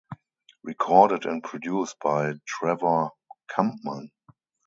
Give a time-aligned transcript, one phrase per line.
[0.63, 3.09] Recorded and produced by Trevor
[3.51, 4.09] Kampmann.